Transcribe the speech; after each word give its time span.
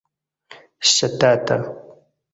ŝtata 0.91 1.59